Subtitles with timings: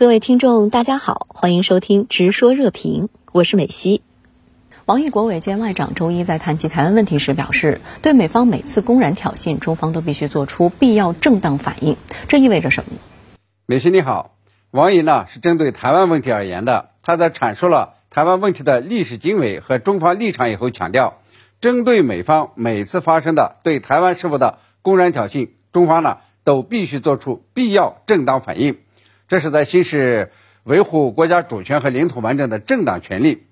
[0.00, 4.00] 各位听众，大家好，欢迎收听《直说热评》，我是美西。
[4.86, 11.98] 王毅国委兼外长周一在谈及台湾问题时表示，对美方每次公然挑衅，中方都必须做出必要正当反应。
[12.28, 12.92] 这意味着什么？
[13.66, 14.36] 美西你好，
[14.70, 16.92] 王毅呢是针对台湾问题而言的。
[17.02, 21.18] 他在阐述了台湾问题的历史经纬和中方立场以后，强调，
[21.60, 28.78] 针对美方每次发生的对台湾事务的公然挑衅，中方呢都必须做出必要正当反应。
[29.30, 30.32] 这是在行使
[30.64, 33.46] 维护国家主权和领土完整的正当权利。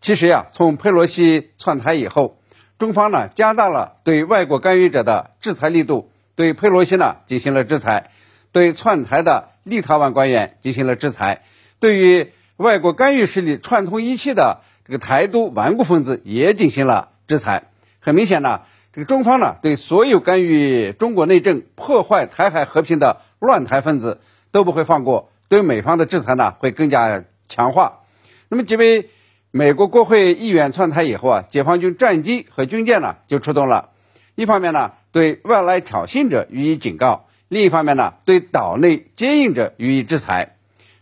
[0.00, 2.40] 其实呀，从佩洛西窜台以后，
[2.76, 8.10] 中方呢加大了对外国干预者的制裁力度，对佩洛西呢进行了制裁，
[8.50, 11.42] 对窜台的立陶宛官员进行了制裁，
[11.78, 17.68] 对于外国干预势力串通一气的这个台独顽固分子也进行了制裁。
[18.00, 24.20] 很明显呢，这个中方呢对所有干预中国内政、破坏台海和平的乱台分子。
[24.52, 28.00] 都不会放过，对美方的制裁呢会更加强化。
[28.48, 29.10] 那么几位
[29.50, 33.88] 美国国会议员窜台以后啊，解放军战机和军舰呢就出动了。
[34.34, 40.56] 一方面呢对外来挑衅者予以警告，另一方面呢对岛内接应者予以制裁。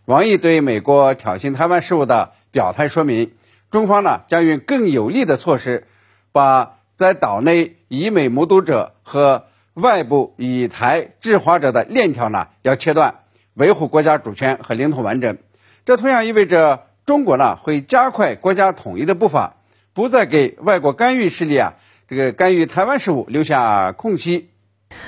[0.05, 3.31] 王毅对美国挑衅台湾事务的表态说明，
[3.69, 5.87] 中方呢将用更有力的措施，
[6.31, 13.15] 把在岛内以美谋独者和外部以台制华者的链条呢要切断。
[13.53, 15.37] 维护国家主权和领土完整，
[15.85, 19.57] 这同样意味着中国呢会加快国家统一的步伐，
[19.93, 21.73] 不再给外国干预势力啊
[22.07, 24.49] 这个干预台湾事务留下空隙。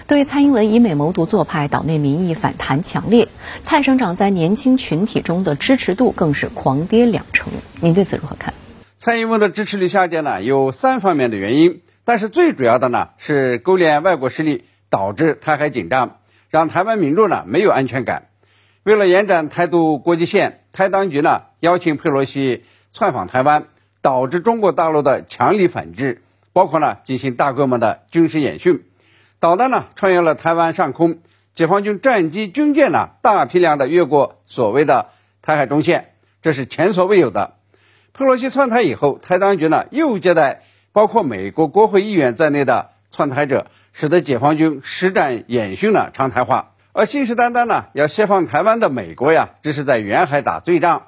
[0.07, 3.27] 对蔡英文以美谋独做派，岛内民意反弹强烈，
[3.61, 7.51] 蔡省长在年轻群体中的支持度更是狂跌两成。
[7.81, 8.53] 您对此如何看？
[8.95, 16.17] 蔡英文的支持率下降呢，有三方面的原因，但是最主要的呢是勾连外国势力，导致台海紧张，
[16.49, 18.27] 让台湾民众呢没有安全感。
[18.83, 23.67] 为了延展台独国际线，台当局呢邀请佩洛西窜访台湾，
[24.01, 28.83] 导致中国大陆的强力反制，包括呢进行大规模的军事演训，
[29.39, 31.19] 导弹呢穿越了台湾上空，
[31.55, 37.53] 解放军战机军舰呢大批量的越过所谓的台海中线，这是前所未有的。
[38.11, 46.72] 佩洛西窜台以后，台当局呢又接待包括美国国会议员在内的窜台者，使得解放军实战演训呢常态化。
[46.95, 51.07] 而信誓旦旦呢要解放台湾的美国呀，这是在远海打醉仗。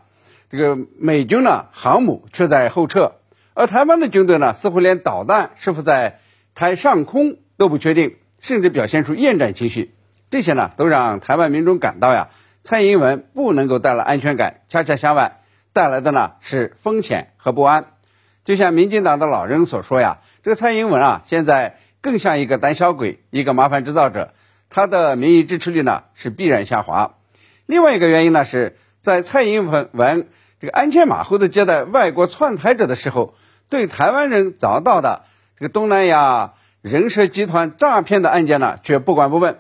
[0.49, 3.13] 这个美军呢航母却在后撤，
[3.53, 6.19] 而台湾的军队呢似乎连导弹是否在
[6.55, 9.93] 台上空都不确定，甚至表现出厌战情绪。
[10.31, 12.29] 这些呢都让台湾民众感到呀，
[12.63, 15.37] 蔡英文不能够带来安全感，恰恰相反，
[15.71, 17.85] 带来的呢是风险和不安。
[18.43, 24.33] 就像民进党的老人所说呀，这个蔡英文啊，现在更像一个胆小鬼，一个麻烦制造者。
[24.75, 27.15] 他的民意支持率呢是必然下滑。
[27.65, 30.27] 另外一个原因呢是在蔡英文文
[30.59, 33.35] 这个鞍前马后的接待外国窜台者的时候，
[33.69, 35.23] 对台湾人遭到的
[35.57, 39.59] 这个东南亚人蛇集团诈骗的案件呢却不管不问。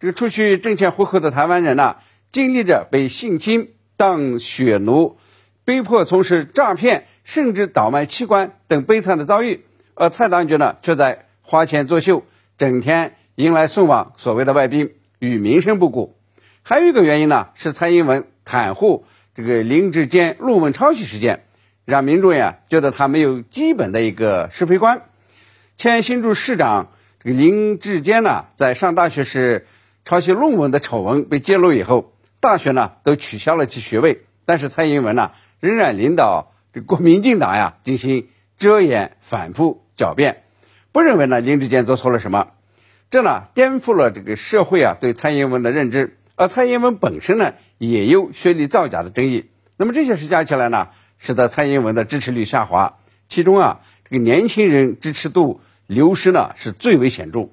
[0.00, 1.94] 这个出去挣钱糊口的台湾人呢，
[2.32, 5.18] 经历着被性侵、当血奴、
[5.64, 9.64] 被迫从事诈骗，甚至倒卖器官等悲惨的遭遇，
[9.94, 12.24] 而蔡当局呢却在花钱作秀，
[12.56, 13.14] 整天。
[13.44, 16.18] 迎来送往所谓的外宾，与民生不顾。
[16.62, 19.04] 还有一个原因呢，是蔡英文袒护
[19.36, 21.44] 这个林志坚论文抄袭事件，
[21.84, 25.02] 让民众呀觉得他没有基本的一个是非观。
[25.76, 26.90] 前新竹市长
[27.22, 29.68] 这个林志坚呢，在上大学时
[30.04, 40.42] 抄袭论文的丑闻被揭露以后，大学呢都取消了其学位，但是蔡英文呢仍然领导这国民进党呀进行遮掩、反复狡辩，
[40.90, 42.48] 不认为呢林志坚做错了什么。
[43.10, 49.46] 这呢颠覆了这个社会啊对蔡英文的认知，而蔡英文本身呢也有学历造假的争议。
[49.76, 50.88] 那么这些事加起来呢，
[51.18, 52.98] 使得蔡英文的支持率下滑，
[53.28, 57.48] 其中啊这个年轻人支持度流失呢是最为显著。